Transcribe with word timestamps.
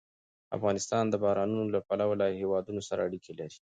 افغانستان 0.57 1.03
د 1.09 1.15
بارانونو 1.23 1.65
له 1.75 1.79
پلوه 1.87 2.15
له 2.21 2.27
هېوادونو 2.41 2.81
سره 2.89 3.01
اړیکې 3.07 3.31
لري. 3.39 3.57